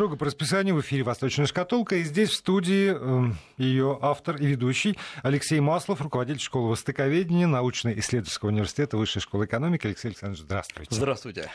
[0.00, 1.96] Строго по расписанию в эфире «Восточная шкатулка».
[1.96, 8.48] И здесь в студии э, ее автор и ведущий Алексей Маслов, руководитель школы востоковедения научно-исследовательского
[8.48, 9.86] университета Высшей школы экономики.
[9.86, 10.94] Алексей Александрович, здравствуйте.
[10.94, 11.50] Здравствуйте.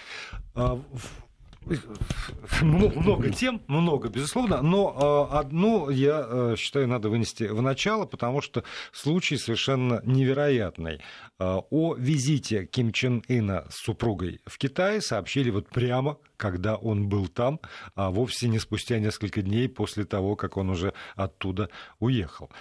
[1.65, 8.05] А, много тем, много, безусловно, но э, одну, я э, считаю, надо вынести в начало,
[8.05, 11.01] потому что случай совершенно невероятный.
[11.39, 17.09] Э, о визите Ким Чен Ына с супругой в Китай сообщили вот прямо, когда он
[17.09, 17.59] был там,
[17.95, 22.51] а вовсе не спустя несколько дней после того, как он уже оттуда уехал.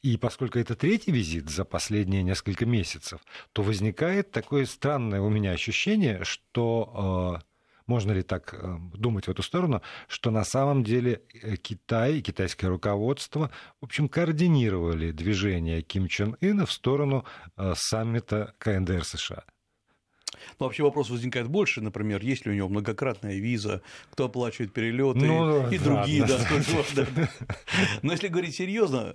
[0.00, 3.20] И поскольку это третий визит за последние несколько месяцев,
[3.52, 7.42] то возникает такое странное у меня ощущение, что
[7.86, 12.22] можно ли так э, думать в эту сторону, что на самом деле э, Китай и
[12.22, 17.24] китайское руководство, в общем, координировали движение Ким Чен Ына в сторону
[17.56, 19.44] э, саммита КНДР США?
[20.58, 25.26] Ну, вообще вопрос возникает больше, например, есть ли у него многократная виза, кто оплачивает перелеты
[25.26, 26.38] ну, и другие, да,
[26.96, 27.28] да, да.
[28.02, 29.14] Но если говорить серьезно,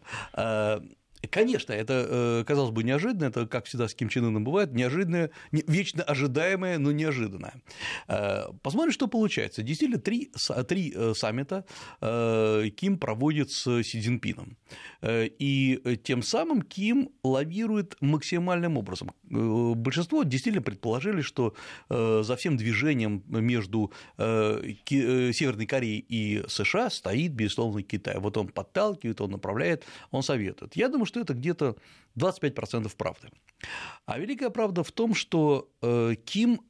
[1.29, 5.31] Конечно, это, э, казалось бы, неожиданно, это, как всегда с Ким Чен Ыном бывает, неожиданное,
[5.51, 7.61] вечно ожидаемое, но неожиданное.
[8.07, 9.61] Э, посмотрим, что получается.
[9.61, 10.31] Действительно, три,
[10.67, 11.65] три э, саммита
[11.99, 14.57] Ким проводит с Си Цзиньпином.
[15.03, 19.11] И тем самым Ким лавирует максимальным образом.
[19.23, 21.53] Большинство действительно предположили, что
[21.89, 28.19] за всем движением между Северной Кореей и США стоит, безусловно, Китай.
[28.19, 30.75] Вот он подталкивает, он направляет, он советует.
[30.75, 31.75] Я думаю, что это где-то
[32.17, 33.29] 25% правды.
[34.05, 36.61] А великая правда в том, что э, Ким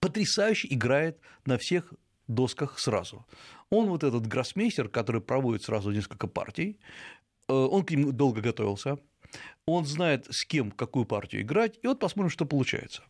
[0.00, 1.92] потрясающе играет на всех
[2.26, 3.26] досках сразу.
[3.70, 6.80] Он вот этот гроссмейстер, который проводит сразу несколько партий,
[7.48, 8.98] э, он к ним долго готовился,
[9.66, 13.02] он знает, с кем какую партию играть, и вот посмотрим, что получается.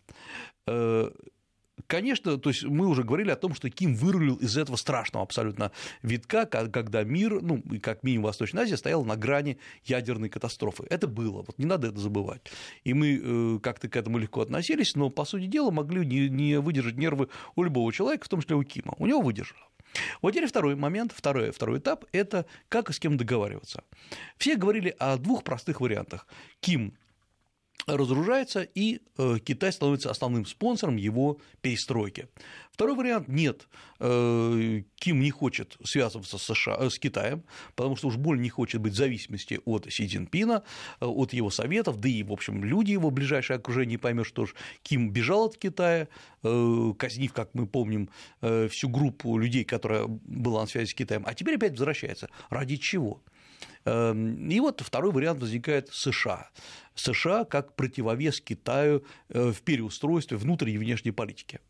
[1.87, 5.73] Конечно, то есть мы уже говорили о том, что Ким вырулил из этого страшного абсолютно
[6.03, 10.84] витка, когда мир, ну, и как минимум Восточная Азия, стоял на грани ядерной катастрофы.
[10.91, 12.43] Это было, вот не надо это забывать.
[12.84, 16.97] И мы э, как-то к этому легко относились, но, по сути дела, могли не выдержать
[16.97, 18.94] нервы у любого человека, в том числе у Кима.
[18.99, 19.62] У него выдержало.
[20.21, 23.84] Вот теперь второй момент, второй, второй этап– это как и с кем договариваться.
[24.37, 26.27] Все говорили о двух простых вариантах.
[26.60, 26.94] Ким
[27.87, 32.28] разоружается, и э, Китай становится основным спонсором его перестройки.
[32.70, 33.69] Второй вариант– нет,
[34.00, 37.44] э, Ким не хочет связываться с, США, э, с Китаем,
[37.75, 40.62] потому что уж больно не хочет быть в зависимости от Си Цзиньпина,
[41.00, 45.10] от его советов, да и, в общем, люди его ближайшее окружение поймет, что ж, Ким
[45.10, 46.09] бежал от Китая,
[46.42, 48.09] казнив, как мы помним,
[48.41, 52.28] всю группу людей, которая была на связи с Китаем, а теперь опять возвращается.
[52.48, 53.22] Ради чего?
[53.84, 56.50] Эм, и вот второй вариант возникает США.
[56.95, 61.61] США как противовес Китаю э, в переустройстве внутренней и внешней политики.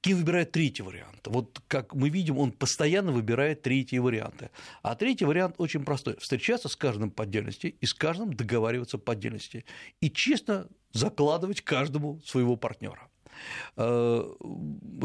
[0.00, 1.26] Ким выбирает третий вариант.
[1.26, 4.50] Вот как мы видим, он постоянно выбирает третьи варианты.
[4.82, 6.16] А третий вариант очень простой.
[6.18, 9.64] Встречаться с каждым по отдельности и с каждым договариваться по отдельности.
[10.00, 13.08] И честно закладывать каждому своего партнера
[13.76, 14.34] э,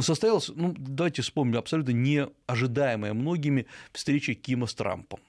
[0.02, 5.20] состоялась, ну, давайте вспомним, абсолютно неожидаемая многими встреча Кима с Трампом.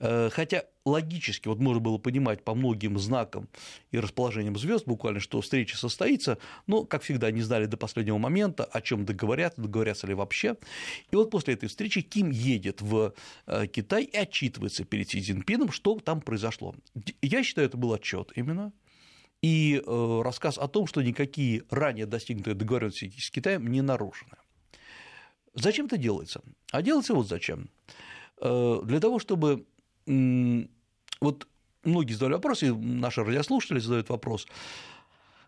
[0.00, 3.48] Э, хотя логически, вот можно было понимать по многим знакам
[3.90, 8.64] и расположениям звезд буквально, что встреча состоится, но, как всегда, не знали до последнего момента,
[8.64, 10.56] о чем договорятся, договорятся ли вообще.
[11.10, 13.12] И вот после этой встречи Ким едет в
[13.46, 16.74] э, Китай и отчитывается перед Си Цзиньпином, что там произошло.
[17.20, 18.72] Я считаю, это был отчет именно,
[19.42, 24.36] и э, рассказ о том, что никакие ранее достигнутые договоренности с Китаем не нарушены.
[25.52, 26.42] Зачем это делается?
[26.70, 27.70] А делается вот зачем.
[28.40, 29.66] Для того, чтобы
[30.06, 31.46] вот
[31.84, 34.46] многие задали вопрос, и наши радиослушатели задают вопрос,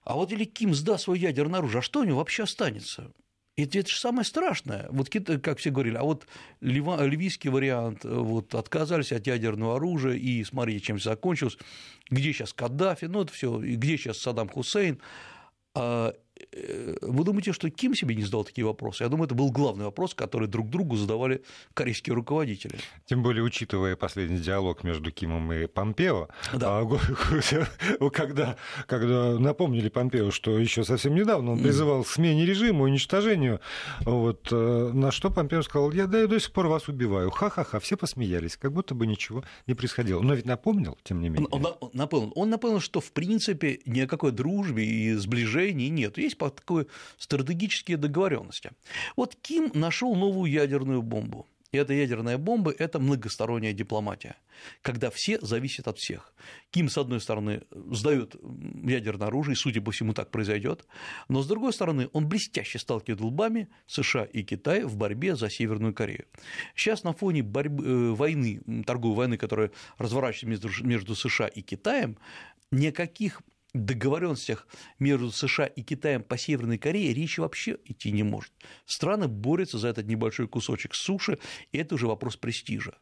[0.04, 3.12] а вот или Ким сдаст свое ядерное оружие, а что у него вообще останется?
[3.54, 4.88] И это, же самое страшное.
[4.90, 6.26] Вот, как все говорили, а вот
[6.60, 11.58] ливийский вариант, вот, отказались от ядерного оружия, и смотрите, чем все закончилось,
[12.08, 15.00] где сейчас Каддафи, ну, это все, где сейчас Саддам Хусейн.
[16.52, 19.02] Э, вы думаете, что Ким себе не задал такие вопросы?
[19.02, 21.42] Я думаю, это был главный вопрос, который друг другу задавали
[21.74, 22.78] корейские руководители.
[23.06, 26.80] Тем более, учитывая последний диалог между Кимом и Помпео, да.
[26.80, 28.56] А, когда,
[28.86, 33.60] когда напомнили Помпео, что еще совсем недавно он призывал к смене режима, уничтожению,
[34.00, 37.30] вот, э, на что Помпео сказал, я, да, я до сих пор вас убиваю.
[37.30, 40.20] Ха-ха-ха, все посмеялись, как будто бы ничего не происходило.
[40.20, 41.48] Но ведь напомнил, тем не менее.
[41.50, 46.18] Он, он напомнил, он напомнил, что в принципе ни о какой дружбе и сближении нет.
[46.18, 46.86] Есть по такой
[47.18, 48.72] стратегические договоренности.
[49.16, 51.46] Вот Ким нашел новую ядерную бомбу.
[51.72, 54.36] И эта ядерная бомба– это многосторонняя дипломатия,
[54.82, 56.34] когда все зависят от всех.
[56.70, 58.36] Ким, с одной стороны, сдает
[58.84, 60.86] ядерное оружие, и, судя по всему, так произойдет,
[61.28, 65.94] но, с другой стороны, он блестяще сталкивает лбами США и Китай в борьбе за Северную
[65.94, 66.26] Корею.
[66.74, 72.18] Сейчас на фоне борьбы, э, войны, торговой войны, которая разворачивается между США и Китаем,
[72.70, 73.40] никаких
[73.74, 74.66] договоренностях
[74.98, 78.52] между США и Китаем по Северной Корее речи вообще идти не может.
[78.84, 81.38] Страны борются за этот небольшой кусочек суши,
[81.72, 82.94] и это уже вопрос престижа.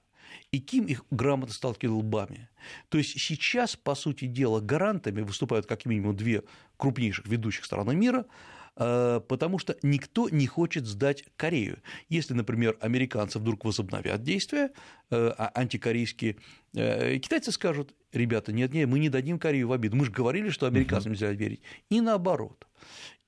[0.52, 2.48] И Ким их грамотно сталкивал лбами.
[2.88, 6.44] То есть сейчас, по сути дела, гарантами выступают как минимум две
[6.76, 8.26] крупнейших ведущих страны мира–
[8.80, 11.82] потому что никто не хочет сдать Корею.
[12.08, 14.70] Если, например, американцы вдруг возобновят действия
[15.10, 16.36] э, а антикорейские,
[16.74, 20.48] э, китайцы скажут, ребята, нет, нет, мы не дадим Корею в обиду, мы же говорили,
[20.48, 21.60] что американцам нельзя верить,
[21.90, 22.66] и наоборот.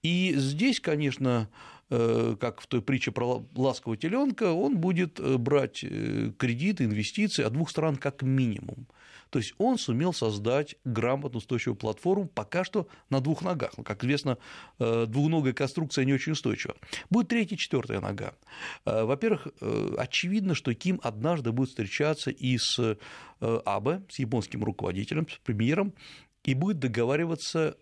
[0.02, 1.50] И здесь, конечно,
[1.90, 7.96] как в той притче про ласкового теленка, он будет брать кредиты, инвестиции от двух стран
[7.96, 8.86] как минимум.
[9.32, 13.72] То есть он сумел создать грамотную устойчивую платформу пока что на двух ногах.
[13.78, 14.36] Ну, как известно,
[14.78, 16.76] э, двуногая конструкция не очень устойчива.
[17.08, 18.34] Будет третья, четвертая нога.
[18.84, 22.98] Э, во-первых, э, очевидно, что Ким однажды будет встречаться и с
[23.40, 25.94] Абе, с японским руководителем, с премьером,
[26.44, 27.78] и будет договариваться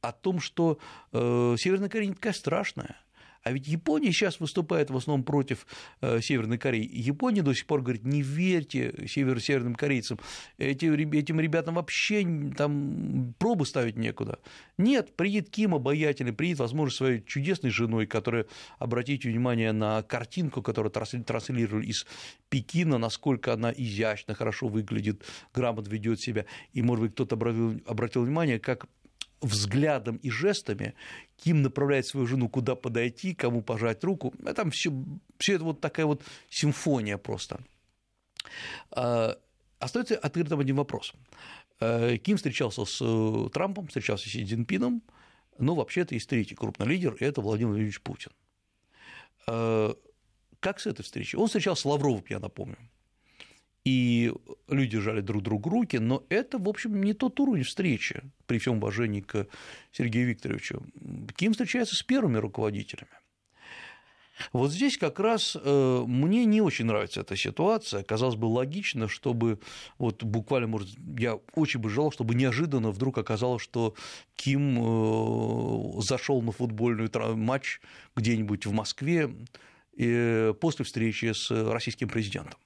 [0.00, 0.78] о том, что
[1.12, 2.96] Северная Корея не такая страшная,
[3.44, 5.66] а ведь Япония сейчас выступает в основном против
[6.00, 6.88] э, Северной Кореи.
[6.90, 10.18] Япония до сих пор говорит, не верьте север северным корейцам,
[10.56, 10.86] Эти,
[11.16, 12.26] этим ребятам вообще
[12.56, 14.38] там пробы ставить некуда.
[14.78, 18.46] Нет, приедет Ким обаятельный, приедет, возможно, своей чудесной женой, которая,
[18.78, 22.06] обратите внимание на картинку, которую транслировали из
[22.48, 26.46] Пекина, насколько она изящно, хорошо выглядит, грамотно ведет себя.
[26.72, 28.86] И, может быть, кто-то обратил, обратил внимание, как
[29.40, 30.94] взглядом и жестами
[31.36, 34.32] Ким направляет свою жену, куда подойти, кому пожать руку.
[34.44, 34.92] А там все,
[35.38, 37.60] все это вот такая вот симфония просто.
[38.90, 39.38] А,
[39.78, 41.12] остается открытым один вопрос.
[41.80, 45.02] А, Ким встречался с э, Трампом, встречался с Си Цзиньпином,
[45.58, 48.32] но вообще-то есть третий крупный лидер, и это Владимир Владимирович Путин.
[49.46, 51.36] Как с этой встречи?
[51.36, 52.78] Он встречался с Лавровым, я напомню
[53.84, 54.32] и
[54.68, 58.78] люди жали друг другу руки, но это, в общем, не тот уровень встречи, при всем
[58.78, 59.46] уважении к
[59.92, 60.82] Сергею Викторовичу.
[61.36, 63.10] Ким встречается с первыми руководителями.
[64.52, 68.02] Вот здесь как раз э, мне не очень нравится эта ситуация.
[68.02, 69.60] Казалось бы, логично, чтобы
[69.98, 73.94] вот буквально, может, я очень бы желал, чтобы неожиданно вдруг оказалось, что
[74.34, 77.80] Ким э, зашел на футбольный матч
[78.16, 79.30] где-нибудь в Москве
[79.96, 82.58] э, после встречи с российским президентом.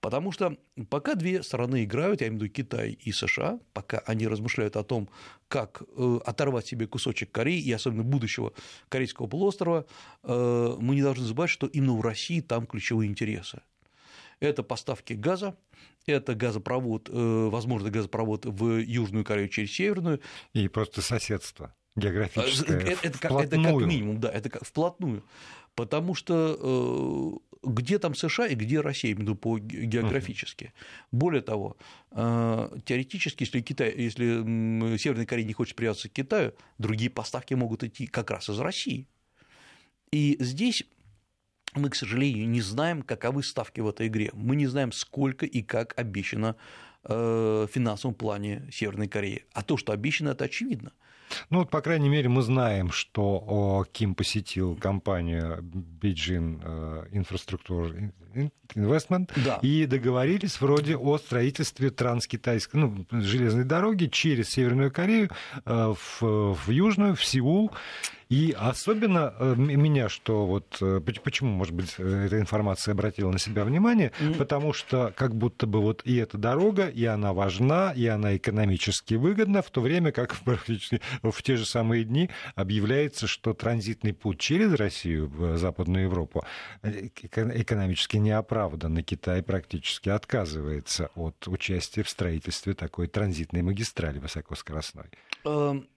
[0.00, 0.56] Потому что
[0.90, 4.84] пока две страны играют, я имею в виду Китай и США, пока они размышляют о
[4.84, 5.08] том,
[5.48, 8.52] как э, оторвать себе кусочек Кореи и особенно будущего
[8.88, 9.86] Корейского полуострова,
[10.22, 13.62] э, мы не должны забывать, что именно у России там ключевые интересы.
[14.38, 15.56] Это поставки газа,
[16.06, 20.20] это газопровод, э, возможно, газопровод в Южную Корею через Северную.
[20.52, 22.78] И просто соседство географическое.
[22.78, 25.24] Это, это, как, это как минимум, да, это как вплотную.
[25.74, 30.72] Потому что где там США и где Россия, именно по географически.
[31.12, 31.76] Более того,
[32.12, 37.84] э, теоретически, если, Китай, если Северная Корея не хочет привязаться к Китаю, другие поставки могут
[37.84, 39.06] идти как раз из России.
[40.10, 40.84] И здесь
[41.74, 44.30] мы, к сожалению, не знаем, каковы ставки в этой игре.
[44.32, 46.56] Мы не знаем, сколько и как обещано
[47.04, 49.44] э, в финансовом плане Северной Кореи.
[49.52, 50.92] А то, что обещано, это очевидно.
[51.50, 58.12] Ну, вот, по крайней мере, мы знаем, что Ким посетил компанию Beijing э, Infrastructure
[58.74, 59.58] Investment да.
[59.62, 65.30] и договорились вроде о строительстве транскитайской, ну, железной дороги через Северную Корею
[65.64, 67.72] э, в, в Южную, в Сеул.
[68.28, 73.38] И особенно э, меня, что вот э, почему, может быть, э, эта информация обратила на
[73.38, 78.06] себя внимание, потому что как будто бы вот и эта дорога, и она важна, и
[78.06, 83.54] она экономически выгодна, в то время как практически в те же самые дни объявляется, что
[83.54, 86.44] транзитный путь через Россию в Западную Европу
[86.82, 95.06] экономически не оправдан, и Китай практически отказывается от участия в строительстве такой транзитной магистрали высокоскоростной.
[95.46, 95.88] Эм,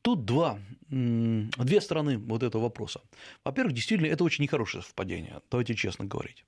[0.00, 0.58] Тут два,
[0.88, 3.00] две стороны вот этого вопроса.
[3.44, 6.44] Во-первых, действительно, это очень нехорошее совпадение, давайте честно говорить.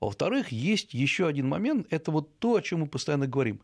[0.00, 3.60] Во-вторых, есть еще один момент, это вот то, о чем мы постоянно говорим.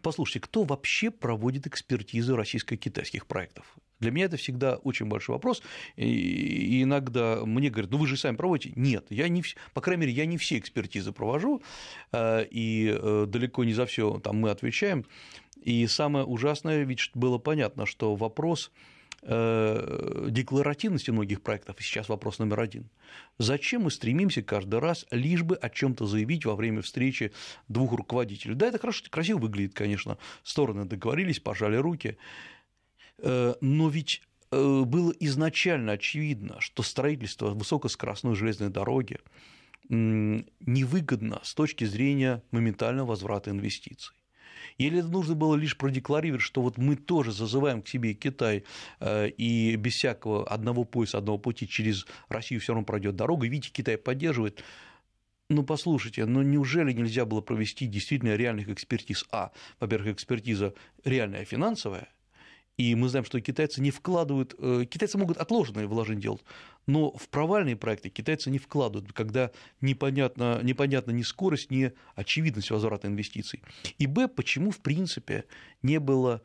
[0.00, 3.76] Послушайте, кто вообще проводит экспертизу российско-китайских проектов?
[4.02, 5.62] Для меня это всегда очень большой вопрос.
[5.94, 8.72] И иногда мне говорят, ну вы же сами проводите.
[8.74, 11.62] Нет, я не, по крайней мере, я не все экспертизы провожу,
[12.10, 15.06] э, и э, далеко не за все там мы отвечаем.
[15.62, 18.72] И самое ужасное, ведь было понятно, что вопрос
[19.22, 22.90] э, декларативности многих проектов, и сейчас вопрос номер один.
[23.38, 27.32] Зачем мы стремимся каждый раз лишь бы о чем то заявить во время встречи
[27.68, 28.54] двух руководителей?
[28.54, 32.16] Да, это хорошо, красиво выглядит, конечно, стороны договорились, пожали руки,
[33.18, 39.18] э, но ведь э, было изначально очевидно, что строительство высокоскоростной железной дороги
[39.88, 44.14] невыгодно с точки зрения моментального возврата инвестиций.
[44.78, 48.64] Или это нужно было лишь продекларировать, что вот мы тоже зазываем к себе Китай,
[49.00, 53.70] э, и без всякого одного пояса, одного пути через Россию все равно пройдет дорога, видите,
[53.72, 54.62] Китай поддерживает.
[55.48, 59.26] Ну, послушайте, ну неужели нельзя было провести действительно реальных экспертиз?
[59.30, 60.74] А, во-первых, экспертиза
[61.04, 62.08] реальная финансовая–
[62.78, 66.42] и мы знаем, что китайцы не вкладывают, э, китайцы могут отложенные вложения делать,
[66.86, 69.50] но в провальные проекты китайцы не вкладывают, когда
[69.80, 73.62] непонятно, непонятна ни скорость, ни очевидность возврата инвестиций.
[73.98, 75.44] И б, почему в принципе
[75.82, 76.42] не было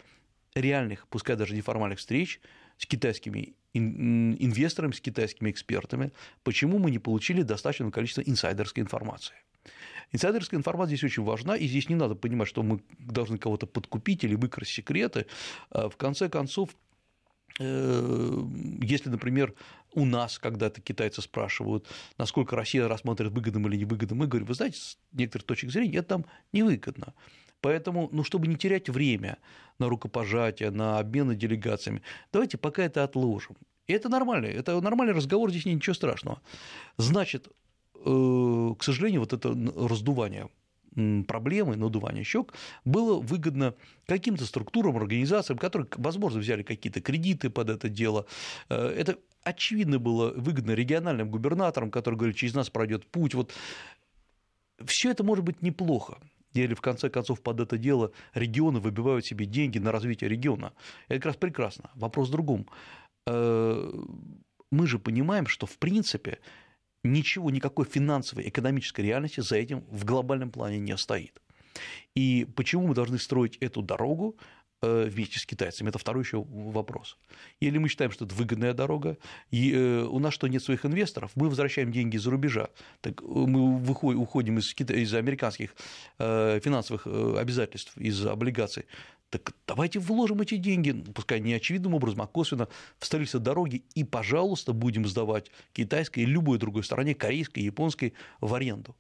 [0.54, 2.42] реальных, пускай даже неформальных встреч
[2.78, 6.12] с китайскими инвесторами, с китайскими экспертами,
[6.44, 9.36] почему мы не получили достаточное количество инсайдерской информации.
[10.12, 14.24] Инсайдерская информация здесь очень важна, и здесь не надо понимать, что мы должны кого-то подкупить
[14.24, 15.26] или выкрасть секреты.
[15.70, 16.70] А в конце концов,
[17.60, 18.44] э,
[18.82, 19.54] если, например,
[19.94, 24.80] у нас когда-то китайцы спрашивают, насколько Россия рассматривает выгодным или невыгодным, мы говорим, вы знаете,
[24.80, 27.14] с некоторых точек зрения это там невыгодно.
[27.62, 29.38] Поэтому, ну, чтобы не терять время
[29.80, 33.58] на рукопожатие, на обмены делегациями, давайте пока это отложим.
[33.88, 36.42] И это нормально, это нормальный разговор, здесь ничего страшного.
[36.98, 37.48] Значит,
[38.04, 40.50] к сожалению, вот это раздувание
[41.28, 42.54] проблемы, надувание щек
[42.86, 43.76] было выгодно
[44.08, 48.26] каким-то структурам, организациям, которые, возможно, взяли какие-то кредиты под это дело.
[48.70, 53.36] Э, это очевидно было выгодно региональным губернаторам, которые говорили, через нас пройдет путь.
[53.36, 53.54] Вот
[54.86, 56.18] все это может быть неплохо.
[56.54, 60.74] Или в конце концов под это дело регионы выбивают себе деньги на развитие региона.
[61.08, 61.92] Это как раз прекрасно.
[61.94, 62.68] Вопрос в другом.
[63.28, 63.92] Э,
[64.72, 66.40] мы же понимаем, что в принципе
[67.12, 71.42] ничего, никакой финансовой, экономической реальности за этим в глобальном плане не стоит.
[72.16, 74.36] И почему мы должны строить эту дорогу
[74.82, 75.90] э, вместе с китайцами?
[75.90, 77.18] Это второй еще вопрос.
[77.60, 79.18] Или мы считаем, что это выгодная дорога,
[79.52, 82.70] и э, у нас что, нет своих инвесторов, мы возвращаем деньги из-за рубежа,
[83.02, 85.76] так мы выходим, уходим из, из американских
[86.18, 88.86] э, финансовых обязательств, из облигаций,
[89.30, 92.68] так давайте вложим эти деньги, пускай не очевидным образом, а косвенно
[92.98, 98.54] в строительство дороги, и, пожалуйста, будем сдавать китайской и любой другой стороне, корейской, японской, в
[98.54, 98.96] аренду.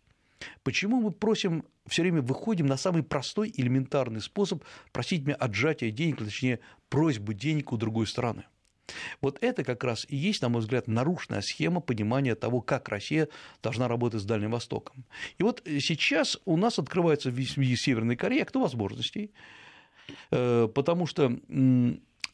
[0.63, 6.17] Почему мы просим, все время выходим на самый простой элементарный способ просить меня отжатия денег,
[6.17, 8.43] точнее, просьбу денег у другой стороны?
[9.21, 13.27] Вот это как раз и есть, на мой взгляд, нарушенная схема понимания того, как Россия
[13.61, 15.03] должна работать с Дальним Востоком.
[15.37, 19.31] И вот сейчас у нас открывается в с Северной Кореей окно возможностей,
[20.29, 21.37] потому что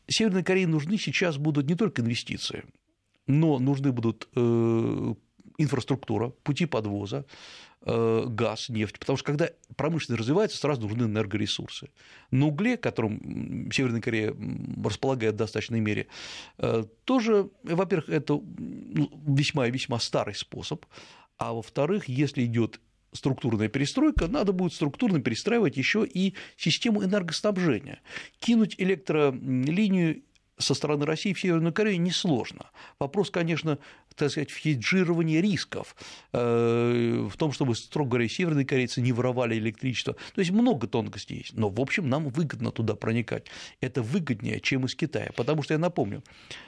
[0.08, 2.66] Северной Корее нужны сейчас будут не только инвестиции,
[3.26, 5.14] но нужны будут э,
[5.58, 7.26] инфраструктура, пути подвоза,
[7.86, 11.90] э, газ, нефть, потому что когда промышленность развивается, сразу нужны энергоресурсы.
[12.32, 14.36] На угле, которым Северная Корея
[14.84, 16.08] располагает в достаточной мере,
[17.06, 20.86] тоже, во-первых, это ну, весьма и весьма старый способ,
[21.38, 22.80] а во-вторых, если идет
[23.14, 28.02] структурная перестройка, надо будет структурно перестраивать еще и систему энергоснабжения.
[28.40, 30.24] Кинуть электролинию
[30.58, 32.70] со стороны России в Северную Корею несложно.
[33.00, 33.80] Вопрос, конечно,
[34.16, 35.96] так сказать, в хеджировании рисков,
[36.32, 40.14] э, в том, чтобы, строго говоря, северные корейцы не воровали электричество.
[40.14, 41.54] То есть много тонкостей есть.
[41.54, 43.48] Но, в общем, нам выгодно туда проникать.
[43.82, 45.32] Это выгоднее, чем из Китая.
[45.36, 46.24] Потому что, я напомню,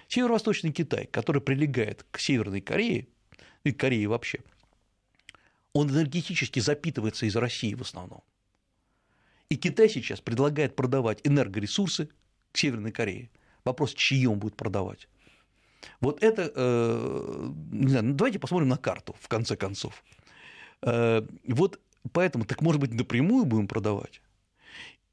[0.07, 3.07] северо-восточный Китай, который прилегает к Северной Корее,
[3.63, 4.39] и Корее вообще–
[5.75, 8.23] он энергетически запитывается из России в основном.
[9.49, 12.07] И Китай сейчас предлагает продавать энергоресурсы
[12.53, 13.29] к Северной Корее.
[13.65, 15.09] Вопрос, чьи он будет продавать.
[15.99, 20.01] Вот это, э, не знаю, ну, давайте посмотрим на карту, в конце концов.
[20.81, 21.81] Э, вот
[22.13, 24.21] поэтому, так может быть, напрямую будем продавать?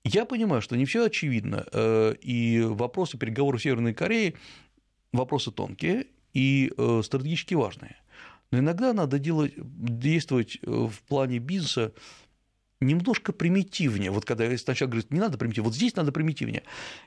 [0.04, 4.36] Я понимаю, что не все очевидно, э, и вопросы переговоров Северной Кореи
[5.12, 7.96] вопросы тонкие и стратегически важные.
[8.52, 11.92] Но иногда надо делать, действовать э, в плане бизнеса
[12.80, 14.10] немножко примитивнее.
[14.10, 16.62] Вот когда сначала говорят, не надо примитивнее, вот здесь надо примитивнее.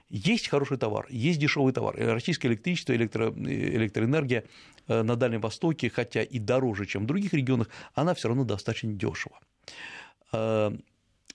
[0.09, 1.95] Есть хороший товар, есть дешевый товар.
[1.97, 4.45] Российское электричество, электро, электроэнергия
[4.87, 8.91] э, на Дальнем Востоке, хотя и дороже, чем в других регионах, она все равно достаточно
[8.91, 9.39] дешево.
[10.33, 10.75] Э,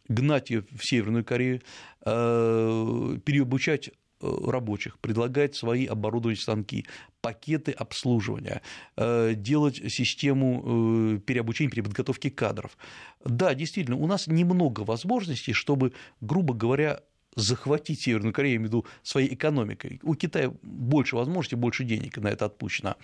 [0.09, 1.61] гнать ее в Северную Корею,
[2.03, 6.87] переобучать Э, рабочих, предлагать свои оборудовательные станки,
[7.21, 8.63] пакеты обслуживания,
[8.97, 12.77] э, делать систему э, переобучения, переподготовки кадров.
[13.25, 17.01] Да, действительно, у нас немного возможностей, чтобы, грубо говоря,
[17.37, 20.01] захватить Северную Корею, я имею в виду своей экономикой.
[20.03, 22.97] У Китая больше возможностей, больше денег на это отпущено.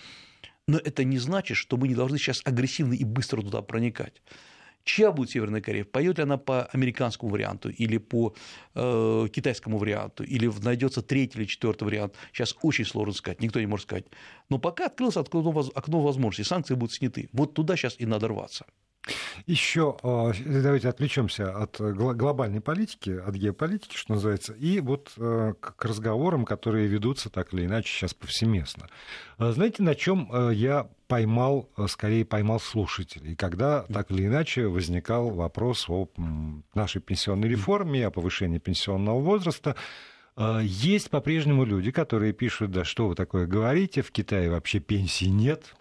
[0.68, 4.20] Но это не значит, что мы не должны сейчас агрессивно и быстро туда проникать.
[4.86, 5.84] Чья будет Северная Корея?
[5.84, 8.36] Поет ли она по американскому варианту или по
[8.76, 12.14] э, китайскому варианту, или найдется третий или четвертый вариант?
[12.32, 14.04] Сейчас очень сложно сказать, никто не может сказать.
[14.48, 17.28] Но пока открылось окно, окно возможностей, санкции будут сняты.
[17.32, 18.64] Вот туда сейчас и надо рваться.
[19.46, 25.84] Еще а, давайте отвлечемся от глобальной политики, от геополитики, что называется, и вот э, к
[25.84, 28.88] разговорам, которые ведутся так или иначе сейчас повсеместно.
[29.38, 34.66] А знаете, на чем э, я поймал, э, скорее поймал слушателей, когда так или иначе
[34.66, 36.08] возникал вопрос о
[36.75, 39.76] нашей пенсионной реформе, о повышении пенсионного возраста.
[40.60, 45.75] Есть по-прежнему люди, которые пишут, да что вы такое говорите, в Китае вообще пенсии нет,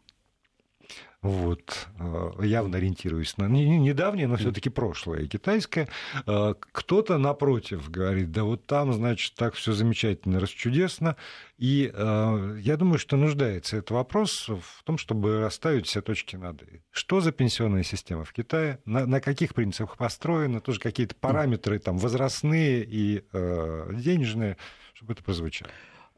[1.25, 5.89] вот, э, явно ориентируюсь на не, недавнее, но все-таки прошлое китайское.
[6.27, 11.15] Э, кто-то напротив говорит, да вот там, значит, так все замечательно, расчудесно.
[11.57, 16.61] И э, я думаю, что нуждается этот вопрос в том, чтобы расставить все точки над
[16.61, 16.81] «и».
[16.91, 21.97] Что за пенсионная система в Китае, на, на каких принципах построена, тоже какие-то параметры там
[21.97, 24.57] возрастные и денежные,
[24.93, 25.71] чтобы это прозвучало.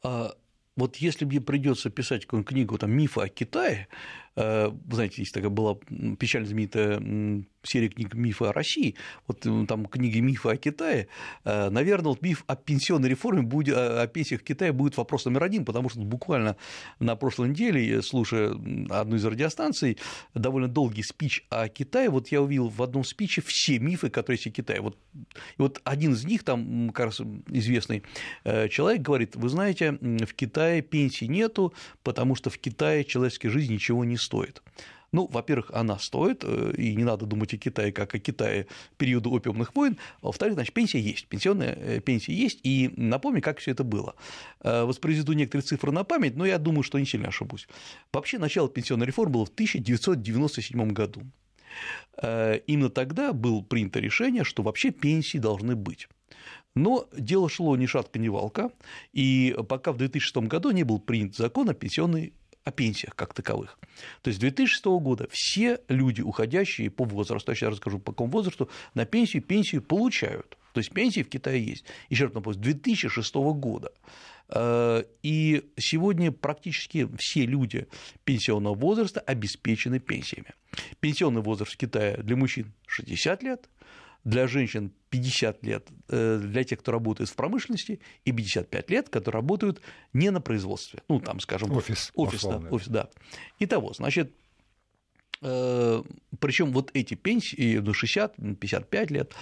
[0.04, 0.34] А,
[0.76, 3.88] вот если мне придется писать какую-нибудь книгу там, «Мифы о Китае»,
[4.38, 5.78] знаете, есть такая была
[6.20, 7.00] печально знаменитая
[7.68, 8.96] серия книг «Мифы о России»,
[9.28, 11.08] вот э, там книги «Мифы о Китае»,
[11.44, 15.44] э, наверное, вот миф о пенсионной реформе, будет, о пенсиях в Китае будет вопрос номер
[15.44, 16.56] один, потому что буквально
[17.00, 18.52] на прошлой неделе, слушая
[18.90, 19.98] одну из радиостанций,
[20.34, 24.48] довольно долгий спич о Китае, вот я увидел в одном спиче все мифы, которые есть
[24.48, 24.82] о Китае.
[24.82, 28.04] Вот, и вот один из них, там, как раз известный
[28.44, 33.74] э, человек говорит, вы знаете, в Китае пенсии нету, потому что в Китае человеческая жизнь
[33.74, 34.62] ничего не стоит.
[35.14, 38.68] Ну, во-первых, она стоит, э, и не надо думать о Китае как о Китае
[38.98, 39.98] периода опиумных войн.
[40.22, 44.16] А во-вторых, значит, пенсия есть, пенсионная э, пенсия есть, и напомню, как все это было.
[44.62, 47.68] Э, воспроизведу некоторые цифры на память, но я думаю, что не сильно ошибусь.
[48.12, 51.22] Вообще, начало пенсионной реформы было в 1997 году.
[52.22, 56.08] Именно тогда было принято решение, что вообще пенсии должны быть.
[56.74, 58.72] Но дело шло ни шатка, ни валка,
[59.14, 62.34] и пока в 2006 году не был принят закон о пенсионной
[62.68, 63.80] о пенсиях как таковых.
[64.22, 68.32] То есть с 2006 года все люди, уходящие по возрасту, я сейчас расскажу по какому
[68.32, 70.58] возрасту, на пенсию, пенсию получают.
[70.74, 71.86] То есть пенсии в Китае есть.
[72.10, 73.92] Еще раз напомню, с 2006 года.
[74.50, 77.88] Э, и сегодня практически все люди
[78.26, 80.54] пенсионного возраста обеспечены пенсиями.
[81.00, 83.70] Пенсионный возраст в Китае для мужчин 60 лет,
[84.28, 89.40] для женщин 50 лет э, для тех, кто работает в промышленности, и 55 лет, которые
[89.40, 91.02] работают не на производстве.
[91.08, 92.12] Ну, там, скажем, офис.
[92.14, 93.10] Офис, да, офис да.
[93.60, 94.34] Итого, значит,
[95.42, 96.04] э,
[96.40, 99.34] причем вот эти пенсии, ну, 60-55 лет,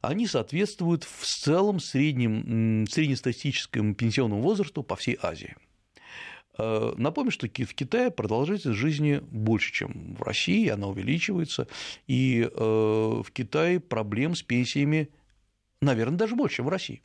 [0.00, 5.54] они соответствуют в целом среднем, среднестатистическому пенсионному возрасту по всей Азии.
[6.60, 11.66] Э, напомню, что в Китае продолжительность жизни больше, чем в России, она увеличивается,
[12.06, 15.08] и э, в Китае проблем с пенсиями,
[15.80, 17.02] наверное, даже больше, чем в России.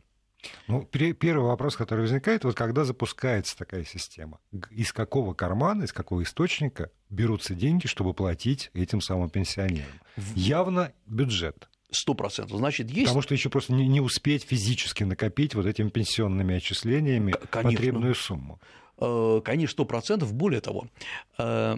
[0.68, 4.40] Ну, первый вопрос, который возникает, вот когда запускается такая система,
[4.70, 9.90] из какого кармана, из какого источника берутся деньги, чтобы платить этим самым пенсионерам?
[10.36, 11.68] Явно бюджет.
[11.90, 12.58] Сто процентов.
[12.58, 13.06] Значит, есть...
[13.06, 17.72] Потому что еще просто не, не успеть физически накопить вот этими пенсионными отчислениями Конечно.
[17.72, 18.60] потребную сумму.
[19.00, 20.32] Э, конечно, 100%.
[20.34, 20.88] Более того,
[21.38, 21.78] э,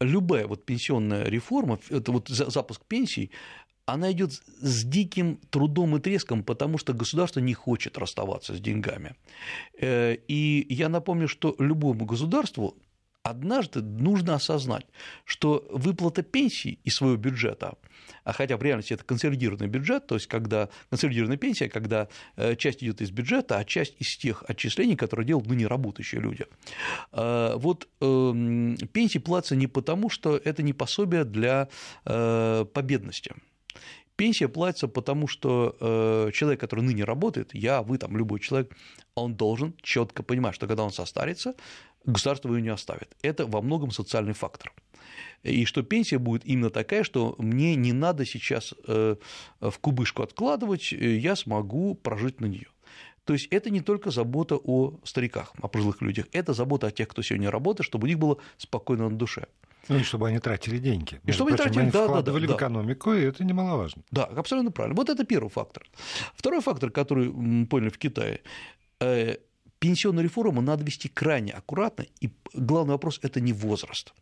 [0.00, 3.30] любая вот пенсионная реформа, это вот запуск пенсий,
[3.86, 9.14] она идет с диким трудом и треском, потому что государство не хочет расставаться с деньгами.
[9.78, 12.76] Э, и я напомню, что любому государству
[13.24, 14.86] однажды нужно осознать,
[15.24, 17.74] что выплата пенсии из своего бюджета,
[18.22, 22.84] а хотя в реальности это консолидированный бюджет, то есть когда консолидированная пенсия, когда э, часть
[22.84, 26.46] идет из бюджета, а часть из тех отчислений, которые делают ныне работающие люди.
[27.12, 31.68] Э, вот эм, пенсии платятся не потому, что это не пособие для
[32.04, 33.32] э, победности.
[34.16, 38.72] Пенсия платится потому, что человек, который ныне работает, я, вы, там, любой человек,
[39.16, 41.56] он должен четко понимать, что когда он состарится,
[42.04, 43.16] государство его не оставит.
[43.22, 44.72] Это во многом социальный фактор.
[45.42, 49.16] И что пенсия будет именно такая, что мне не надо сейчас э,
[49.60, 52.68] в кубышку откладывать, э, я смогу прожить на нее.
[53.24, 57.08] То есть это не только забота о стариках, о пожилых людях, это забота о тех,
[57.08, 59.46] кто сегодня работает, чтобы у них было спокойно на душе.
[59.88, 61.20] Ну и чтобы они тратили деньги.
[61.24, 64.02] И чтобы они тратили, они да, да, да, в экономику, и это немаловажно.
[64.10, 64.96] Да, абсолютно правильно.
[64.96, 65.84] Вот это первый фактор.
[66.34, 67.30] Второй фактор, который
[67.66, 68.40] поняли в Китае,
[69.00, 69.36] э,
[69.84, 74.14] пенсионную реформу надо вести крайне аккуратно, и главный вопрос– это не возраст.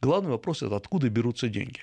[0.00, 1.80] Главный вопрос– это откуда берутся деньги.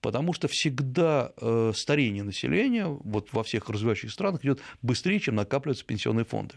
[0.00, 5.84] потому что всегда э, старение населения вот во всех развивающих странах идет быстрее, чем накапливаются
[5.84, 6.54] пенсионные фонды.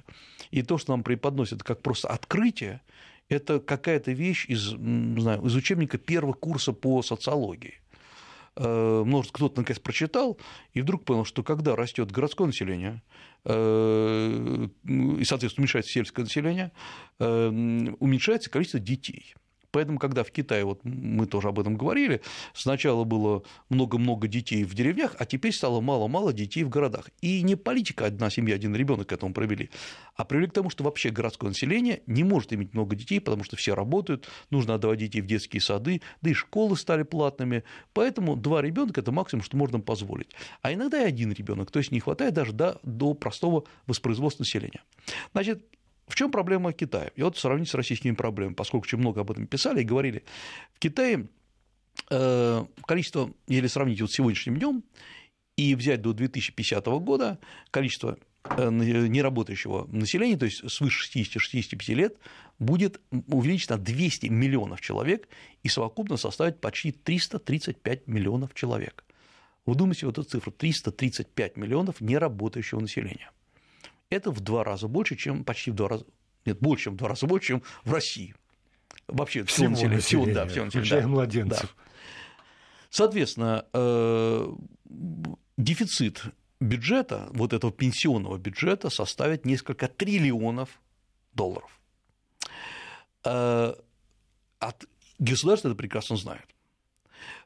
[0.51, 2.81] И то, что нам преподносят как просто открытие,
[3.29, 7.81] это какая-то вещь из, знаю, из учебника первого курса по социологии.
[8.59, 10.39] Э, может, кто-то наконец прочитал
[10.73, 13.03] и вдруг понял, что когда растет городское население,
[13.45, 16.71] э, и, соответственно, уменьшается сельское население,
[17.19, 17.47] э,
[17.99, 19.35] уменьшается количество детей–
[19.71, 22.21] Поэтому, когда в Китае, вот мы тоже об этом говорили,
[22.53, 27.09] сначала было много-много детей в деревнях, а теперь стало мало-мало детей в городах.
[27.21, 29.69] И не политика одна семья, один ребенок к этому привели,
[30.15, 33.55] а привели к тому, что вообще городское население не может иметь много детей, потому что
[33.55, 37.63] все работают, нужно отдавать детей в детские сады, да и школы стали платными.
[37.93, 40.29] Поэтому два ребенка это максимум, что можно позволить.
[40.61, 44.81] А иногда и один ребенок, то есть не хватает даже до, до простого воспроизводства населения.
[45.33, 45.65] Значит,
[46.07, 47.11] в чем проблема Китая?
[47.15, 50.23] И вот сравнить с российскими проблемами, поскольку очень много об этом писали и говорили.
[50.73, 51.27] В Китае
[52.09, 54.83] э, количество, если сравнить вот с сегодняшним днем
[55.57, 57.39] и взять до 2050 года,
[57.71, 62.17] количество э, неработающего населения, то есть свыше 60-65 лет,
[62.57, 65.27] будет увеличено на 200 миллионов человек
[65.63, 69.03] и совокупно составить почти 335 миллионов человек.
[69.65, 73.29] Вдумайте в эту цифру– 335 миллионов неработающего населения
[74.09, 76.05] это в два раза больше, чем почти в два раза,
[76.45, 78.35] нет, больше, чем в два раза больше, чем в России.
[79.07, 81.01] Вообще, всего, населения, всего, да, всего населения.
[81.01, 81.75] Да, младенцев.
[81.75, 81.83] Да.
[82.89, 84.53] Соответственно, э,
[85.57, 86.23] дефицит
[86.59, 90.81] бюджета, вот этого пенсионного бюджета, составит несколько триллионов
[91.33, 91.69] долларов.
[93.23, 93.73] Э,
[94.59, 94.85] от
[95.19, 96.45] государства это прекрасно знает.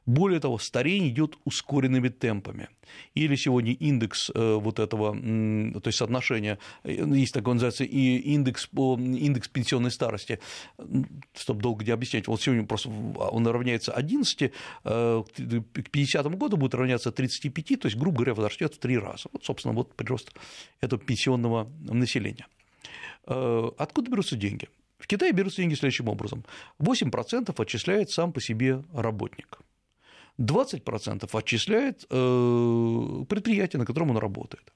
[0.06, 2.68] Более того, старение идет ускоренными темпами.
[3.14, 8.68] Или сегодня индекс э, вот этого, то есть соотношение, э, есть такое называется и индекс,
[8.72, 10.40] индекс пенсионной старости,
[11.34, 14.52] чтобы долго не объяснять, вот сегодня просто он равняется 11,
[14.84, 15.22] э,
[15.72, 19.28] к 50 году будет равняться 35, то есть, грубо говоря, возрастет в три раза.
[19.32, 20.32] Вот, собственно, вот прирост
[20.80, 22.46] этого пенсионного населения.
[23.24, 24.68] Откуда берутся деньги?
[24.98, 26.44] В Китае берутся деньги следующим образом.
[26.80, 29.60] 8% отчисляет сам по себе работник–
[30.38, 34.72] 20% отчисляет э, предприятие, на котором он работает.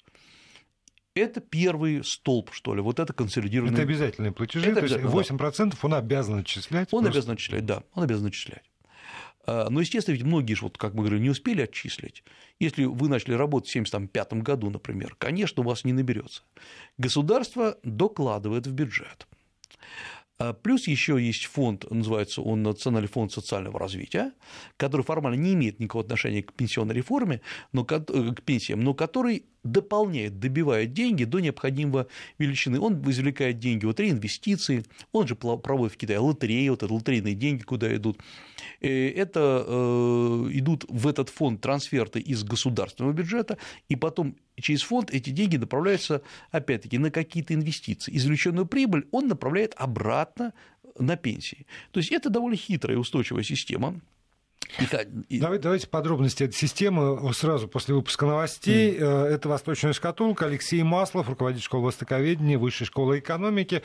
[1.14, 3.72] Это первый столб, что ли, вот это консолидированный.
[3.72, 5.76] Это обязательные платежи, это то есть 8% да.
[5.82, 6.88] он обязан отчислять?
[6.92, 7.18] Он просто...
[7.18, 8.62] обязан отчислять, да, он обязан отчислять.
[9.46, 12.24] А, но, естественно, ведь многие же, вот, как мы говорим, не успели отчислить.
[12.58, 16.42] Если вы начали работать в 1975 году, например, конечно, у вас не наберется.
[16.98, 19.26] Государство докладывает в бюджет.
[20.38, 24.32] А плюс еще есть фонд, называется он Национальный фонд социального развития,
[24.76, 27.40] который формально не имеет никакого отношения к пенсионной реформе,
[27.72, 28.00] но э,
[28.34, 32.06] к пенсиям, но который дополняет, добивает деньги до необходимого
[32.38, 32.78] величины.
[32.78, 37.62] Он извлекает деньги от реинвестиций, он же проводит в Китае лотереи, вот это лотерейные деньги,
[37.62, 38.20] куда идут.
[38.82, 43.56] Э, это э, идут в этот фонд трансферты из государственного бюджета,
[43.88, 48.16] и потом через фонд эти деньги направляются, опять-таки, на какие-то инвестиции.
[48.16, 50.52] Извлеченную прибыль он направляет обратно
[50.98, 51.66] на пенсии.
[51.90, 54.00] То есть это довольно хитрая и устойчивая система,
[55.28, 55.40] и...
[55.40, 58.96] Давайте, подробности этой системы сразу после выпуска новостей.
[58.96, 59.26] Mm.
[59.26, 60.46] Это «Восточная шкатулка».
[60.46, 63.82] Алексей Маслов, руководитель школы востоковедения, Высшей школы экономики.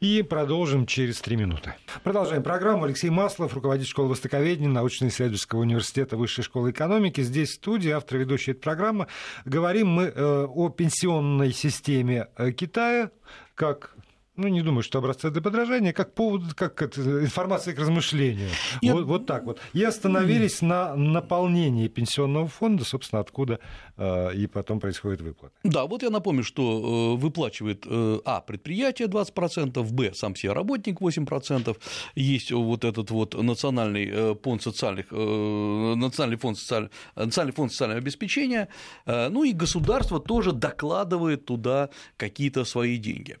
[0.00, 1.74] И продолжим через три минуты.
[2.02, 2.84] Продолжаем программу.
[2.84, 7.20] Алексей Маслов, руководитель школы востоковедения, научно-исследовательского университета Высшей школы экономики.
[7.20, 9.06] Здесь в студии, автор ведущей этой программы.
[9.44, 13.10] Говорим мы э, о пенсионной системе э, Китая,
[13.54, 13.94] как
[14.36, 18.48] ну, не думаю, что образцы для подражания, как повод, как это, информация к размышлению.
[18.80, 18.94] Я...
[18.94, 19.60] Вот, вот так вот.
[19.74, 23.60] И остановились на наполнении пенсионного фонда, собственно, откуда
[23.98, 25.54] и потом происходит выплата.
[25.64, 31.00] Да, вот я напомню, что э, выплачивает э, А предприятие 20%, Б сам себе работник
[31.00, 31.76] 8%,
[32.14, 36.88] есть вот этот вот национальный э, фонд социальных, э, национальный фонд, социаль...
[37.16, 38.68] национальный фонд социального обеспечения,
[39.06, 43.36] э, ну и государство тоже докладывает туда какие-то свои деньги.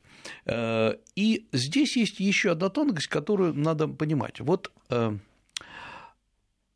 [0.46, 4.40] Э, и здесь есть еще одна тонкость, которую надо понимать.
[4.40, 5.16] Вот э,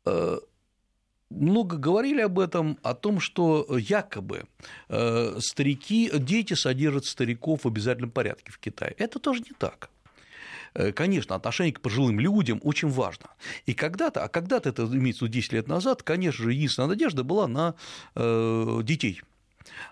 [0.05, 0.37] э,
[1.29, 4.45] много говорили об этом, о том, что якобы
[4.87, 8.95] старики, дети содержат стариков в обязательном порядке в Китае.
[8.97, 9.89] Это тоже не так.
[10.95, 13.27] Конечно, отношение к пожилым людям очень важно.
[13.65, 17.75] И когда-то, а когда-то это имеется 10 лет назад, конечно же, единственная надежда была на
[18.83, 19.21] детей–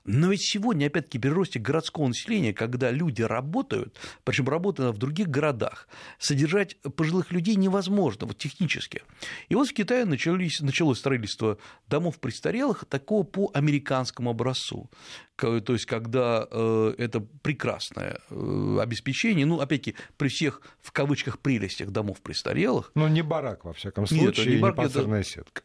[0.04, 5.28] но ведь сегодня, опять-таки, при росте городского населения, когда люди работают, причем работают в других
[5.28, 5.88] городах,
[6.20, 9.04] содержать пожилых людей невозможно вот технически.
[9.50, 11.58] И вот в Китае начались, началось строительство
[11.88, 14.90] домов престарелых такого по американскому образцу.
[15.38, 21.90] То есть, когда э, это прекрасное э, обеспечение, ну, опять-таки, при всех, в кавычках, прелестях
[21.90, 22.92] домов престарелых.
[22.96, 25.64] Но не барак, во всяком случае, Нет, не, барак, не панцирная сетка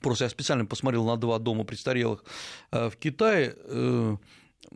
[0.00, 2.24] просто я специально посмотрел на два дома престарелых
[2.70, 3.56] в Китае,